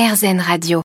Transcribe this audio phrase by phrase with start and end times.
[0.00, 0.80] RZN Radio.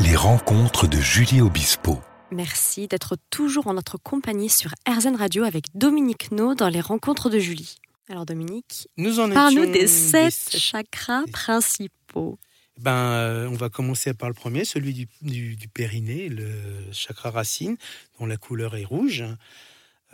[0.00, 1.98] Les rencontres de Julie Obispo.
[2.30, 7.30] Merci d'être toujours en notre compagnie sur RZN Radio avec Dominique No dans les rencontres
[7.30, 7.76] de Julie.
[8.10, 12.38] Alors Dominique, Nous en parle-nous des sept sept- chakras principaux.
[12.78, 16.50] Ben, euh, on va commencer par le premier, celui du, du- du périnée, le
[16.92, 17.76] chakra racine,
[18.18, 19.24] dont la couleur est rouge.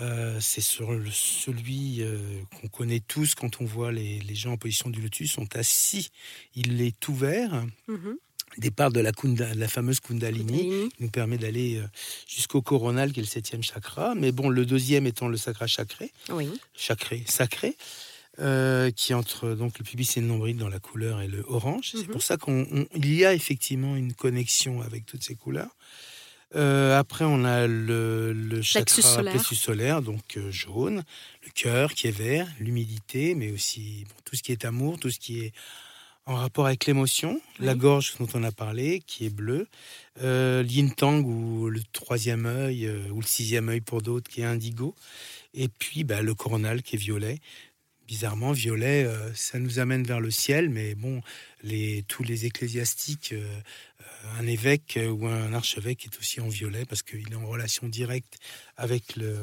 [0.01, 2.19] Euh, c'est sur le- celui euh,
[2.61, 6.09] qu'on connaît tous quand on voit les, les gens en position du lotus sont assis.
[6.55, 7.65] Il est ouvert.
[7.87, 8.17] Mhm.
[8.59, 11.87] Départ de la, kunda- la fameuse Kundalini, qui nous permet d'aller euh,
[12.27, 14.15] jusqu'au coronal, qui est le septième chakra.
[14.17, 16.49] Mais bon, le deuxième étant le sacra chacré, Oui.
[16.75, 17.77] chacré, sacré,
[18.41, 21.91] euh, qui entre donc le pubis et le nombril dans la couleur et le orange.
[21.93, 22.13] C'est Mhm.
[22.13, 25.77] pour ça qu'il y a effectivement une connexion avec toutes ces couleurs.
[26.57, 29.33] Euh, après, on a le, le chakra Plexus solaire.
[29.33, 31.05] plexus solaire, donc euh, jaune,
[31.45, 35.11] le cœur qui est vert, l'humidité, mais aussi bon, tout ce qui est amour, tout
[35.11, 35.53] ce qui est
[36.27, 39.67] en rapport avec l'émotion, la gorge dont on a parlé, qui est bleue,
[40.23, 44.43] euh, l'yin tang ou le troisième œil, euh, ou le sixième œil pour d'autres, qui
[44.43, 44.95] est indigo,
[45.55, 47.39] et puis bah, le coronal qui est violet.
[48.11, 51.23] Bizarrement, violet, euh, ça nous amène vers le ciel, mais bon,
[51.63, 53.61] les, tous les ecclésiastiques, euh,
[54.37, 57.89] un évêque euh, ou un archevêque est aussi en violet parce qu'il est en relation
[57.89, 58.39] directe
[58.77, 59.37] avec le,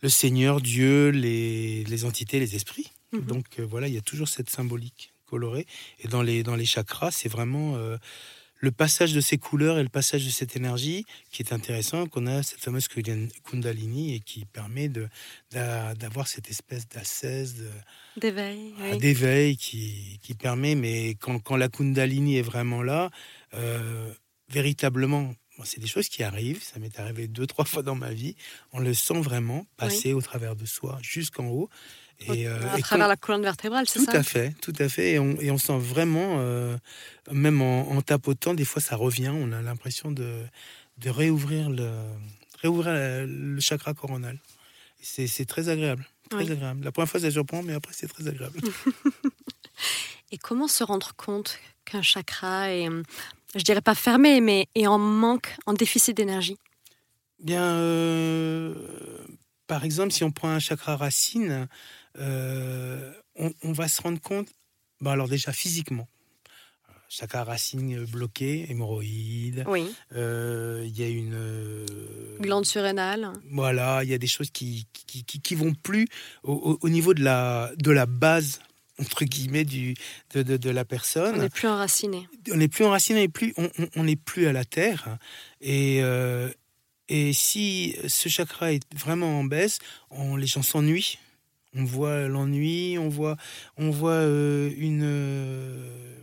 [0.00, 2.90] le Seigneur, Dieu, les, les entités, les esprits.
[3.12, 3.26] Mhm.
[3.26, 5.66] Donc euh, voilà, il y a toujours cette symbolique colorée.
[5.98, 7.76] Et dans les, dans les chakras, c'est vraiment
[8.60, 12.26] le passage de ces couleurs et le passage de cette énergie qui est intéressant, qu'on
[12.26, 12.88] a cette fameuse
[13.44, 15.08] Kundalini et qui permet de-
[15.52, 16.86] d'a- d'avoir cette espèce
[18.16, 18.74] D'éveil.
[18.80, 18.98] ah, oui.
[18.98, 23.10] d'éveil qui, qui permet, mais quand, quand la Kundalini est vraiment là,
[23.54, 24.12] euh,
[24.50, 28.12] véritablement, bon, c'est des choses qui arrivent, ça m'est arrivé deux, trois fois dans ma
[28.12, 28.34] vie,
[28.72, 31.68] on le sent vraiment passer au travers de soi, jusqu'en haut.
[32.20, 34.88] Et, euh, à et travers la colonne vertébrale, c'est tout ça à fait, tout à
[34.88, 35.12] fait.
[35.12, 36.76] Et on, et on sent vraiment, euh,
[37.30, 40.42] même en, en tapotant, des fois ça revient, on a l'impression de,
[40.98, 41.90] de réouvrir, le,
[42.60, 42.92] réouvrir
[43.26, 44.38] le, chakra coronal.
[45.00, 46.50] C'est c'est très agréable, très Oui.
[46.50, 46.84] agréable.
[46.84, 48.58] La première fois ça surprend, mais après c'est très agréable.
[50.32, 52.88] Et comment se rendre compte qu'un chakra est,
[53.54, 56.56] je dirais pas fermé, mais est en manque, en déficit d'énergie?
[57.40, 58.74] Bien, euh,
[59.66, 61.68] par exemple, si on prend un chakra racine,
[62.18, 64.48] euh, on, on va se rendre compte,
[65.00, 66.08] bon, alors déjà physiquement,
[67.08, 69.86] chakra racine bloqué, hémorroïdes, Oui.
[70.14, 71.34] euh, il y a une...
[71.34, 71.86] euh,
[72.40, 73.32] Glande surrénale.
[73.50, 76.06] Voilà, il y a des choses qui qui, qui, qui vont plus
[76.42, 78.60] au, au- au niveau de la, de la base
[79.00, 79.94] entre guillemets du,
[80.34, 81.38] de, de, de la On personne.
[81.40, 82.28] n'est plus enraciné.
[82.52, 85.18] On n'est plus enraciné, et plus, on- on on n'est plus à la terre.
[85.60, 86.50] Et, euh,
[87.08, 89.78] et si ce chakra est vraiment en baisse,
[90.10, 91.18] on, les gens s'ennuient.
[91.78, 93.36] On voit l'ennui, on voit,
[93.76, 96.14] on voit euh, une, euh,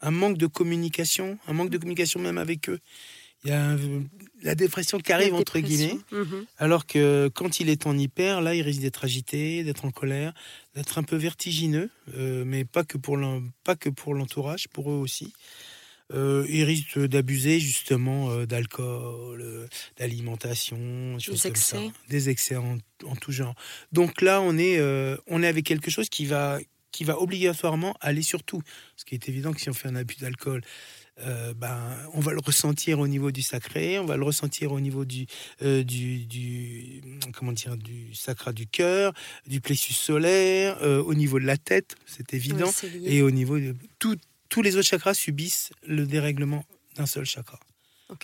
[0.00, 2.80] un manque de communication, un manque de communication même avec eux.
[3.44, 3.78] Il y a un-
[4.42, 5.98] la dépression qui arrive, entre guillemets.
[6.10, 6.46] Mhm.
[6.58, 10.32] Alors que quand il est en hyper, là, il risque d'être agité, d'être en colère,
[10.74, 14.90] d'être un peu vertigineux, euh, mais pas que pour l'en- pas que pour l'entourage, pour
[14.90, 15.32] eux aussi.
[16.12, 19.66] Euh, il risque d'abuser justement euh, d'alcool, euh,
[19.98, 21.90] d'alimentation, des excès.
[22.08, 22.78] des excès en,
[23.20, 23.54] tout genre.
[23.92, 26.58] Donc là, on est, euh, on est avec quelque chose qui va,
[26.92, 28.62] qui va obligatoirement aller sur tout.
[28.96, 30.62] Ce qui est évident que si on fait un abus d'alcool,
[31.20, 34.80] euh, ben, on va le ressentir au niveau du sacré, on va le ressentir au
[34.80, 35.26] niveau du,
[35.62, 37.00] euh, du, du,
[37.34, 39.12] comment dire, du sacra du cœur,
[39.46, 43.58] du plexus solaire, euh, au niveau de la tête, c'est évident, Oui, et au niveau
[43.58, 44.16] de tout-
[44.56, 47.60] tous les autres chakras subissent le dérèglement d'un seul chakra.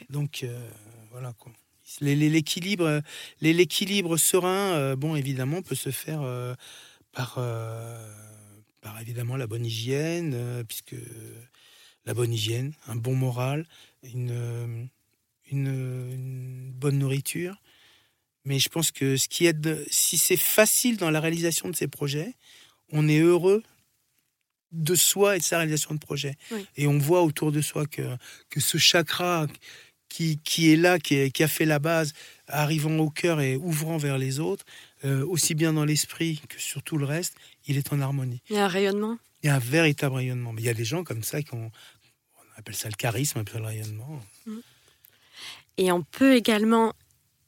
[0.08, 0.70] Donc euh,
[1.10, 1.52] voilà quoi.
[2.00, 3.02] L'équilibre,
[3.42, 6.54] les- l'équilibre serein, euh, bon évidemment, peut se faire euh,
[7.12, 8.10] par, euh,
[8.80, 10.94] par évidemment la bonne hygiène, euh, puisque
[12.06, 13.66] la bonne hygiène, un bon moral,
[14.02, 14.84] une, euh,
[15.50, 17.60] une, une bonne nourriture.
[18.46, 21.88] Mais je pense que ce qui aide, si c'est facile dans la réalisation de ces
[21.88, 22.32] projets,
[22.90, 23.62] on est heureux
[24.72, 26.36] de soi et de sa réalisation de projet.
[26.50, 26.66] Oui.
[26.76, 28.16] Et on voit autour de soi que,
[28.50, 29.46] que ce chakra
[30.08, 32.12] qui, qui est là, qui, est- qui a fait la base,
[32.48, 34.64] arrivant au cœur et ouvrant vers les autres,
[35.04, 37.34] euh, aussi bien dans l'esprit que sur tout le reste,
[37.66, 38.40] il est en harmonie.
[38.50, 39.18] Il y a un rayonnement?
[39.42, 40.52] Il y a un véritable rayonnement.
[40.52, 41.70] Mais il y a des gens comme ça qui ont,
[42.38, 44.20] on appelle ça le charisme, on appelle ça le rayonnement.
[45.78, 46.92] Et on peut également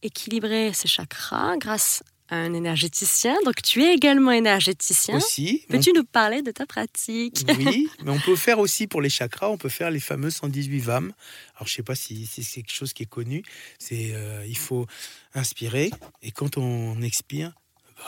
[0.03, 3.37] équilibrer ces chakras grâce un énergéticien.
[3.45, 5.17] Donc tu es également énergéticien.
[5.17, 7.45] Aussi, on Peux-tu nous parler de ta pratique?
[7.59, 10.79] Oui, mais on peut faire aussi pour les chakras, on peut faire les fameux 118
[10.81, 11.13] VAM.
[11.57, 13.43] Alors, je sais pas si, si c'est quelque chose qui est connu.
[13.79, 14.87] C'est euh, il faut
[15.35, 15.91] inspirer
[16.23, 17.53] et quand on expire,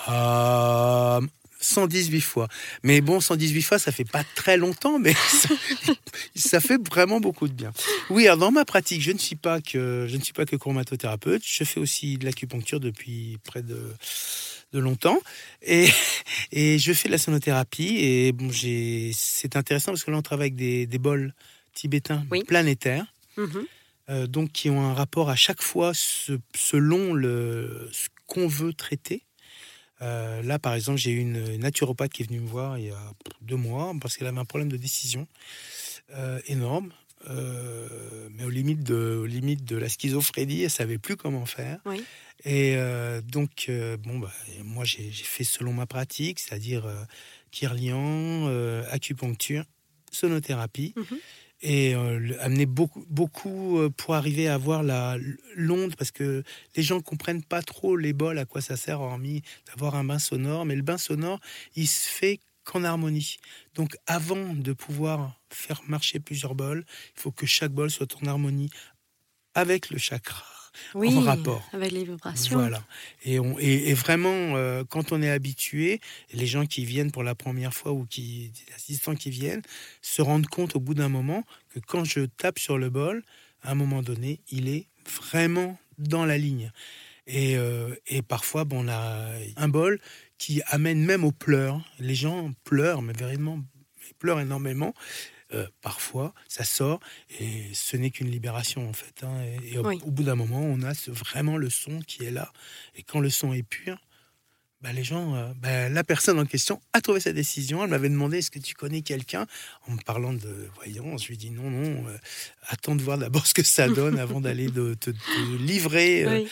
[0.06, 1.28] VAM,
[1.60, 2.48] 118 fois.
[2.82, 5.48] Mais bon, 118 fois, ça fait pas très longtemps, mais ça,
[6.34, 7.72] ça fait vraiment beaucoup de bien.
[8.10, 10.56] Oui, alors dans ma pratique, je ne suis pas que je ne suis pas que
[10.56, 11.42] chromatothérapeute.
[11.44, 13.80] Je fais aussi de l'acupuncture depuis près de
[14.72, 15.20] de longtemps
[15.62, 15.86] et,
[16.50, 20.22] et je fais de la sonothérapie et bon j'ai c'est intéressant parce que là on
[20.22, 21.32] travaille avec des, des bols
[21.72, 22.42] tibétains Oui.
[22.42, 23.06] planétaires
[23.36, 23.64] Mhm.
[24.10, 28.72] euh, donc qui ont un rapport à chaque fois se- selon le, ce qu'on veut
[28.72, 29.22] traiter.
[30.02, 32.90] Euh, là, par exemple, j'ai eu une naturopathe qui est venue me voir il y
[32.90, 35.26] a deux mois parce qu'elle avait un problème de décision
[36.10, 36.92] euh, énorme,
[37.28, 41.78] euh, mais aux limites, de, aux limites de la schizophrénie, elle savait plus comment faire.
[41.86, 42.04] Oui.
[42.44, 42.76] Et
[43.24, 43.70] donc,
[44.00, 44.30] bon, bah,
[44.62, 46.84] moi, j'ai fait selon ma pratique, c'est-à-dire
[47.50, 48.46] Kirlian,
[48.90, 49.64] acupuncture,
[50.12, 51.18] sonothérapie Mhm.
[51.68, 55.16] Et euh, amener beaucoup, beaucoup euh, pour arriver à avoir la
[55.56, 56.44] l'onde parce que
[56.76, 60.20] les gens comprennent pas trop les bols à quoi ça sert hormis d'avoir un bain
[60.20, 60.64] sonore.
[60.64, 61.40] Mais le bain sonore
[61.74, 63.38] il se fait qu'en harmonie.
[63.74, 66.84] Donc avant de pouvoir faire marcher plusieurs bols
[67.16, 68.70] il faut que chaque bol soit en harmonie
[69.54, 70.44] avec le chakra
[70.94, 71.68] Oui, rapport.
[71.72, 72.58] avec les vibrations.
[72.58, 72.82] voilà.
[73.24, 76.00] Et, on, et, et vraiment, euh, quand on est habitué,
[76.32, 79.62] les gens qui viennent pour la première fois ou qui, des assistants qui viennent,
[80.02, 81.44] se rendent compte au bout d'un moment
[81.74, 83.22] que quand je tape sur le bol,
[83.62, 84.86] à un moment donné, il est
[85.22, 86.70] vraiment dans la ligne.
[87.26, 89.98] Et, euh, et parfois, bon, on a un bol
[90.38, 91.80] qui amène même aux pleurs.
[91.98, 93.60] Les gens pleurent, mais vraiment,
[94.08, 94.94] ils pleurent énormément.
[95.54, 96.98] Euh, parfois, ça sort
[97.38, 99.22] et ce n'est qu'une libération en fait.
[99.22, 99.40] hein.
[99.62, 100.00] Et, et au, Oui.
[100.04, 102.52] au bout d'un moment, on a ce- vraiment le son qui est là.
[102.96, 103.96] Et quand le son est pur,
[104.80, 107.84] bah, les gens, euh, bah, la personne en question a trouvé sa décision.
[107.84, 109.46] Elle m'avait demandé est-ce que tu connais quelqu'un?
[109.86, 112.08] En me parlant de voyance, je lui ai dit non, non.
[112.08, 112.18] euh,
[112.66, 115.10] attends de voir d'abord ce que ça donne avant d'aller te, te
[115.60, 116.26] livrer.
[116.26, 116.48] Oui.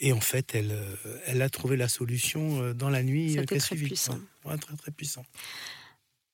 [0.00, 0.74] Et en fait, elle,
[1.26, 3.32] elle a trouvé la solution dans la nuit.
[3.34, 3.86] C'était très suivi.
[3.88, 4.18] puissant.
[4.46, 5.26] Ouais, très très puissant.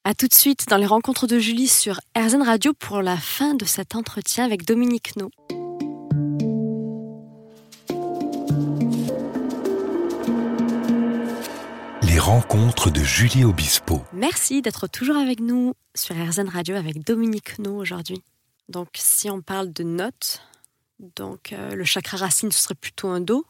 [0.05, 3.55] À tout de suite dans les rencontres de Julie sur RZN Radio pour la fin
[3.55, 5.31] de cet entretien avec Dominique No.
[12.03, 14.03] Les rencontres de Julie Obispo.
[14.13, 18.23] Merci d'être toujours avec nous sur RZN Radio avec Dominique No aujourd'hui.
[18.69, 20.43] Donc si on parle de notes,
[21.17, 23.45] donc euh, le chakra racine ce serait plutôt un do,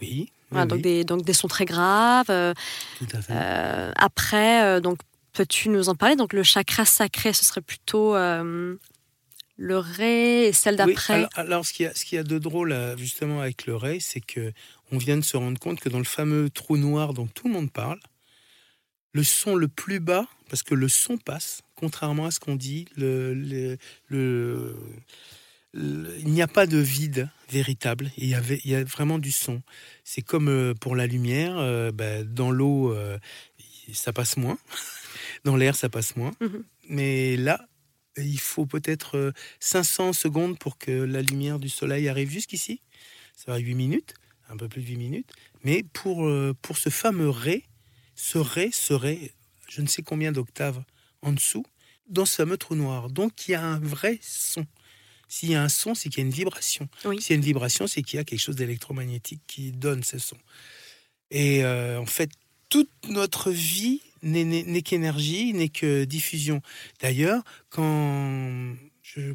[0.00, 0.30] Oui.
[0.52, 2.26] donc, oui, des, donc des sons très graves.
[2.30, 2.52] euh,
[2.98, 3.32] tout à fait.
[3.34, 4.98] euh, après, euh, donc
[5.38, 6.16] peux-tu nous en parler?
[6.16, 8.74] Donc le chakra sacré ce serait plutôt euh,
[9.56, 11.14] le ré et celle Oui, d'après.
[11.14, 13.66] alors, alors, ce qu'il y, a- ce qu'il y a de drôle euh, justement avec
[13.66, 14.52] le Ray, c'est que
[14.90, 17.52] on vient de se rendre compte que dans le fameux trou noir dont tout le
[17.54, 18.00] monde parle,
[19.12, 22.86] le son le plus bas, parce que le son passe, contrairement à ce qu'on dit,
[22.96, 23.32] le,
[24.08, 24.76] le-
[25.74, 28.10] il n'y a pas de vide véritable.
[28.16, 29.62] Il y, avait, il y a vraiment du son.
[30.02, 32.96] C'est comme euh, pour la lumière, ben, dans l'eau,
[33.92, 34.58] ça passe moins.
[35.44, 36.32] Dans l'air, ça passe moins.
[36.40, 36.64] Mhm.
[36.88, 37.66] Mais là,
[38.16, 42.80] il faut peut-être euh, 500 secondes pour que la lumière du soleil arrive jusqu'ici.
[43.36, 44.14] Ça va 8 minutes,
[44.48, 45.32] un peu plus de 8 minutes.
[45.64, 47.64] Mais pour, euh, pour ce fameux ré,
[48.14, 49.32] ce ré serait
[49.68, 50.82] je ne sais combien d'octaves
[51.22, 51.64] en dessous,
[52.08, 53.10] dans ce fameux trou noir.
[53.10, 54.66] Donc il y a un vrai son.
[55.28, 56.88] S'il y a un son, c'est qu'il y a une vibration.
[57.04, 57.20] Oui.
[57.20, 60.18] S'il y a une vibration, c'est qu'il y a quelque chose d'électromagnétique qui donne ce
[60.18, 60.38] son.
[61.30, 62.30] Et euh, en fait,
[62.68, 66.60] toute notre vie n'est- qu'énergie, n'est que diffusion.
[67.00, 68.74] D'ailleurs, quand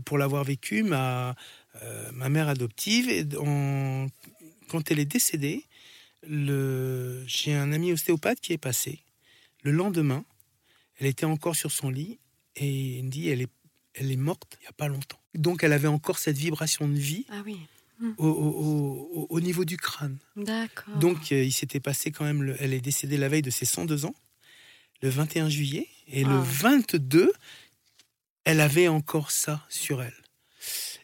[0.06, 1.36] pour l'avoir vécu, ma,
[1.82, 3.10] euh, ma mère adoptive,
[4.70, 5.66] quand elle est décédée,
[6.28, 9.00] j'ai un ami ostéopathe qui est passé.
[9.64, 10.24] Le lendemain,
[11.00, 12.20] elle était encore sur son lit
[12.56, 13.52] et il me dit elle est,
[13.96, 15.20] elle est morte il n'y a pas longtemps.
[15.34, 17.58] Donc elle avait encore cette vibration de vie Ah oui,
[18.18, 20.18] au, au- au- au niveau du crâne.
[20.36, 20.96] d'accord.
[20.98, 23.66] Donc euh, il s'était passé quand même, le- elle est décédée la veille de ses
[23.66, 24.16] 102 ans,
[25.02, 26.44] le 21 juillet, et le Ah.
[26.46, 27.32] 22,
[28.46, 30.14] elle avait encore ça sur elle.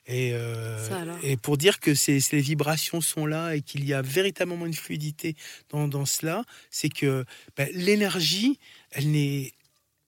[0.07, 0.87] Et, euh,
[1.21, 4.73] et pour dire que ces, ces vibrations sont là et qu'il y a véritablement une
[4.73, 5.35] fluidité
[5.69, 8.57] dans, dans cela, c'est que ben, l'énergie,
[8.91, 9.53] elle n'est,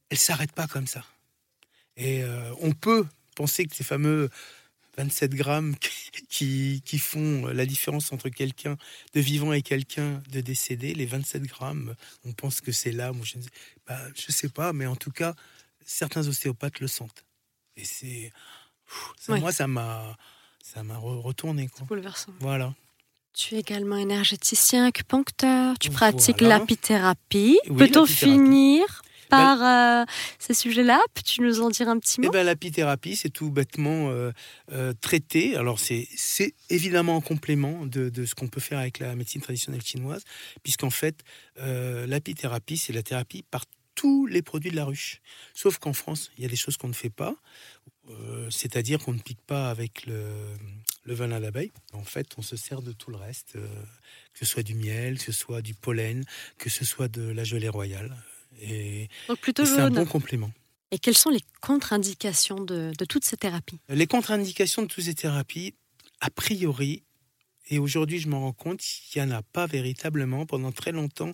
[0.09, 1.05] elle s'arrête pas comme ça.
[1.97, 4.29] Et euh, on peut penser que ces fameux
[4.97, 5.75] 27 grammes
[6.29, 8.77] qui, qui font la différence entre quelqu'un
[9.13, 11.95] de vivant et quelqu'un de décédé, les 27 grammes,
[12.25, 13.11] on pense que c'est là.
[13.13, 13.49] Moi, je ne sais,
[13.87, 15.33] bah, je sais pas, mais en tout cas,
[15.85, 17.25] certains ostéopathes le sentent.
[17.77, 18.31] Et c'est.
[19.29, 19.39] Ouais.
[19.39, 20.17] Moi, ça m'a
[20.63, 21.67] ça m'a re- retourné.
[21.69, 21.85] Quoi.
[21.85, 22.33] Bouleversant.
[22.39, 22.73] Voilà.
[23.33, 26.11] Tu es également énergéticien, acupuncteur, tu Voilà.
[26.11, 27.57] pratiques l'apithérapie.
[27.69, 29.00] Oui, Peut-on finir
[29.31, 30.05] par euh,
[30.37, 31.01] ces sujets-là.
[31.15, 32.31] Peux-tu nous en dire un petit Eh mot?
[32.31, 34.31] ben, l'apithérapie, c'est tout bêtement euh,
[34.71, 35.55] euh, traité.
[35.55, 39.41] Alors, c'est c'est évidemment en complément de, de ce qu'on peut faire avec la médecine
[39.41, 40.23] traditionnelle chinoise,
[40.63, 41.23] puisqu'en fait,
[41.59, 43.63] euh, l'apithérapie, c'est la thérapie par
[43.95, 45.21] tous les produits de la ruche.
[45.53, 47.35] Sauf qu'en France, il y a des choses qu'on ne fait pas,
[48.49, 50.33] c'est-à-dire qu'on ne pique pas avec le,
[51.05, 51.71] le venin d'abeille.
[51.93, 53.67] En fait, on se sert de tout le reste, euh,
[54.33, 56.23] que ce soit du miel, que ce soit du pollen,
[56.57, 58.15] que ce soit de la gelée royale.
[58.59, 60.51] Et, Donc plutôt et c'est un bon complément.
[60.91, 63.79] Et quelles sont les contre-indications de, de toutes ces thérapies?
[63.89, 65.73] Les contre-indications de toutes ces thérapies,
[66.19, 67.03] a priori,
[67.69, 68.81] et aujourd'hui je m'en rends compte,
[69.15, 70.45] il n'y en a pas véritablement.
[70.45, 71.33] Pendant très longtemps,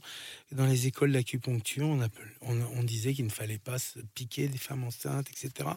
[0.52, 4.84] dans les écoles d'acupuncture, on- on disait qu'il ne fallait pas se piquer des femmes
[4.84, 5.70] enceintes, etc.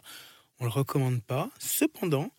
[0.59, 1.51] On ne le recommande pas.
[1.59, 2.31] Cependant,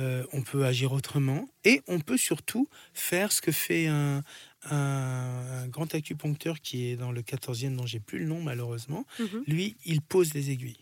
[0.00, 4.22] euh, on peut agir autrement et on peut surtout faire ce que fait un,
[4.70, 9.06] un- un grand acupuncteur qui est dans le 14e, dont j'ai plus le nom malheureusement,
[9.18, 9.44] Mhm.
[9.46, 10.76] lui, il pose des aiguilles.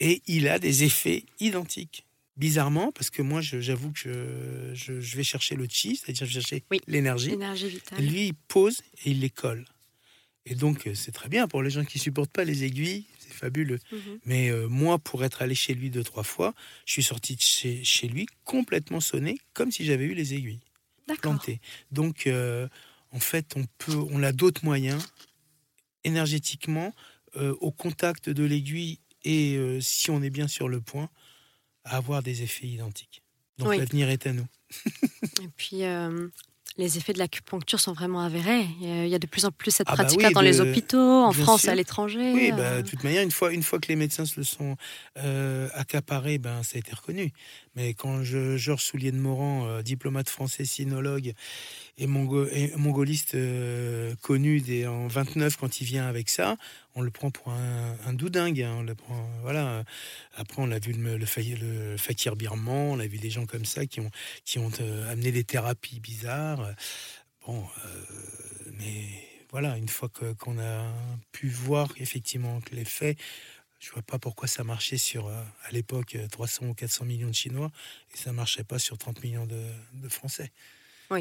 [0.00, 2.04] Et il a des effets identiques.
[2.36, 6.64] Bizarrement, parce que moi, j'avoue que je, vais chercher le chi, c'est-à-dire je vais chercher
[6.70, 6.80] Oui.
[6.88, 7.30] l'énergie.
[7.30, 8.04] L'énergie vitale.
[8.04, 9.64] Lui, il pose et il les colle.
[10.46, 13.78] Et donc, euh, c'est très bien pour les gens qui supportent pas les aiguilles, fabuleux.
[13.92, 14.18] Mhm.
[14.24, 16.54] Mais euh, moi, pour être allé chez lui deux, trois fois,
[16.86, 20.60] je suis sorti de chez, chez lui complètement sonné, comme si j'avais eu les aiguilles
[21.20, 21.60] plantées.
[21.90, 22.68] Donc, euh,
[23.10, 25.02] en fait, on peut, on a d'autres moyens
[26.04, 26.94] énergétiquement
[27.36, 31.08] euh, au contact de l'aiguille et si on est bien sur le point,
[31.84, 33.22] à avoir des effets identiques.
[33.56, 33.78] Donc Oui.
[33.78, 34.46] l'avenir est à nous.
[35.42, 35.82] Et puis,
[36.76, 38.66] les effets de l'acupuncture sont vraiment avérés.
[38.80, 40.98] Il y a- de plus en plus cette Ah bah pratique-là oui, dans les hôpitaux,
[40.98, 41.70] en bien France, sûr.
[41.70, 42.32] à l'étranger.
[42.34, 44.44] Oui, euh, bah, de toute manière, une fois, une fois que les médecins se le
[44.44, 44.76] sont
[45.18, 47.32] euh, accaparés, ben, ça a été reconnu.
[47.76, 51.32] Mais quand je, Georges Soulier de Morand, euh, diplomate français, sinologue
[51.96, 56.56] et, mongo- et mongoliste euh, connu en 29, quand il vient avec ça,
[56.94, 58.62] on le prend pour un, un doudingue.
[58.62, 58.84] hein,
[59.42, 59.84] voilà.
[60.34, 63.46] Après, on a vu le, le, fa- le fakir birman, on a vu des gens
[63.46, 64.10] comme ça qui ont,
[64.80, 66.74] euh, amené des thérapies bizarres.
[67.46, 69.04] Bon, euh, mais
[69.50, 70.08] voilà, une fois
[70.38, 70.84] qu'on a
[71.32, 73.18] pu voir effectivement que les faits,
[73.80, 77.34] je vois pas pourquoi ça marchait sur, à l'époque, euh, 300 ou 400 millions de
[77.34, 77.70] Chinois
[78.14, 80.50] et ça marchait pas sur 30 millions de, de Français.
[81.10, 81.20] Oui.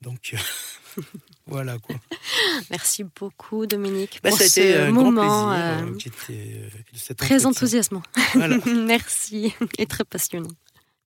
[0.00, 1.02] Donc, euh,
[1.46, 1.96] voilà quoi.
[2.70, 8.02] Merci beaucoup, Dominique, Bah, pour ça ce un moment grand plaisir euh, était, très enthousiasmant.
[8.34, 8.58] Voilà.
[8.66, 10.52] Merci et très passionnant.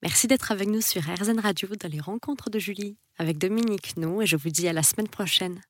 [0.03, 4.23] Merci d'être avec nous sur RZN Radio dans les rencontres de Julie avec Dominique No
[4.23, 5.61] et je vous dis à la semaine prochaine.